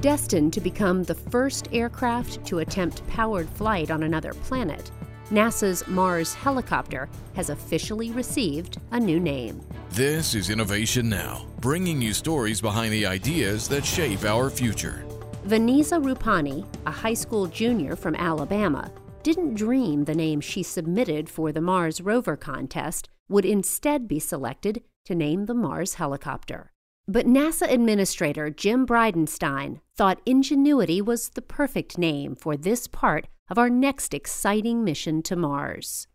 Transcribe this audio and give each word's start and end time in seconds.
Destined 0.00 0.52
to 0.52 0.60
become 0.60 1.02
the 1.02 1.14
first 1.14 1.68
aircraft 1.72 2.46
to 2.46 2.60
attempt 2.60 3.04
powered 3.08 3.48
flight 3.48 3.90
on 3.90 4.04
another 4.04 4.32
planet, 4.32 4.92
NASA's 5.30 5.84
Mars 5.88 6.32
helicopter 6.34 7.08
has 7.34 7.50
officially 7.50 8.12
received 8.12 8.78
a 8.92 9.00
new 9.00 9.18
name. 9.18 9.60
This 9.90 10.36
is 10.36 10.50
Innovation 10.50 11.08
Now, 11.08 11.46
bringing 11.60 12.00
you 12.00 12.12
stories 12.12 12.60
behind 12.60 12.92
the 12.92 13.06
ideas 13.06 13.66
that 13.68 13.84
shape 13.84 14.24
our 14.24 14.50
future. 14.50 15.04
Vaneeza 15.48 16.00
Rupani, 16.00 16.64
a 16.86 16.92
high 16.92 17.14
school 17.14 17.48
junior 17.48 17.96
from 17.96 18.14
Alabama, 18.14 18.92
didn't 19.24 19.54
dream 19.54 20.04
the 20.04 20.14
name 20.14 20.40
she 20.40 20.62
submitted 20.62 21.28
for 21.28 21.50
the 21.50 21.60
Mars 21.60 22.00
rover 22.00 22.36
contest 22.36 23.08
would 23.28 23.44
instead 23.44 24.06
be 24.06 24.20
selected 24.20 24.84
to 25.06 25.16
name 25.16 25.46
the 25.46 25.54
Mars 25.54 25.94
helicopter. 25.94 26.70
But 27.10 27.24
NASA 27.24 27.72
Administrator 27.72 28.50
Jim 28.50 28.86
Bridenstine 28.86 29.80
thought 29.96 30.20
Ingenuity 30.26 31.00
was 31.00 31.30
the 31.30 31.40
perfect 31.40 31.96
name 31.96 32.36
for 32.36 32.54
this 32.54 32.86
part 32.86 33.28
of 33.48 33.56
our 33.56 33.70
next 33.70 34.12
exciting 34.12 34.84
mission 34.84 35.22
to 35.22 35.34
Mars. 35.34 36.06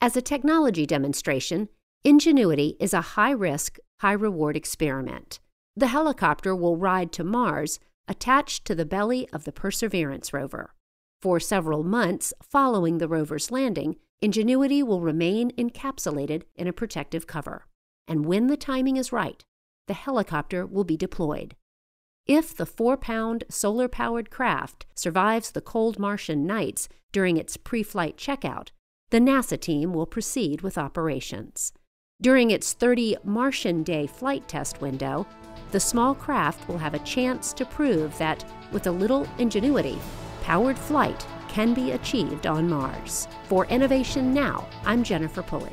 As 0.00 0.16
a 0.16 0.22
technology 0.22 0.86
demonstration, 0.86 1.68
Ingenuity 2.02 2.78
is 2.80 2.94
a 2.94 3.12
high 3.12 3.32
risk, 3.32 3.76
high 4.00 4.12
reward 4.12 4.56
experiment. 4.56 5.38
The 5.76 5.88
helicopter 5.88 6.56
will 6.56 6.78
ride 6.78 7.12
to 7.12 7.24
Mars 7.24 7.78
attached 8.08 8.64
to 8.64 8.74
the 8.74 8.86
belly 8.86 9.28
of 9.34 9.44
the 9.44 9.52
Perseverance 9.52 10.32
rover. 10.32 10.72
For 11.20 11.38
several 11.40 11.84
months 11.84 12.32
following 12.42 12.96
the 12.96 13.08
rover's 13.08 13.50
landing, 13.50 13.96
Ingenuity 14.22 14.82
will 14.82 15.02
remain 15.02 15.50
encapsulated 15.58 16.44
in 16.54 16.66
a 16.66 16.72
protective 16.72 17.26
cover. 17.26 17.66
And 18.06 18.24
when 18.24 18.46
the 18.46 18.56
timing 18.56 18.96
is 18.96 19.12
right, 19.12 19.44
the 19.88 19.94
helicopter 19.94 20.64
will 20.64 20.84
be 20.84 20.96
deployed. 20.96 21.56
If 22.26 22.54
the 22.56 22.66
four 22.66 22.96
pound 22.96 23.44
solar 23.48 23.88
powered 23.88 24.30
craft 24.30 24.86
survives 24.94 25.50
the 25.50 25.60
cold 25.60 25.98
Martian 25.98 26.46
nights 26.46 26.88
during 27.10 27.36
its 27.36 27.56
pre 27.56 27.82
flight 27.82 28.16
checkout, 28.16 28.68
the 29.10 29.18
NASA 29.18 29.58
team 29.58 29.94
will 29.94 30.06
proceed 30.06 30.60
with 30.60 30.78
operations. 30.78 31.72
During 32.20 32.50
its 32.50 32.72
30 32.74 33.16
Martian 33.24 33.82
day 33.82 34.06
flight 34.06 34.46
test 34.46 34.80
window, 34.80 35.26
the 35.70 35.80
small 35.80 36.14
craft 36.14 36.68
will 36.68 36.78
have 36.78 36.94
a 36.94 36.98
chance 37.00 37.52
to 37.54 37.64
prove 37.64 38.16
that, 38.18 38.44
with 38.72 38.86
a 38.86 38.90
little 38.90 39.26
ingenuity, 39.38 39.98
powered 40.42 40.78
flight 40.78 41.26
can 41.48 41.72
be 41.74 41.92
achieved 41.92 42.46
on 42.46 42.68
Mars. 42.68 43.26
For 43.44 43.64
Innovation 43.66 44.34
Now, 44.34 44.68
I'm 44.84 45.02
Jennifer 45.02 45.42
Pulley. 45.42 45.72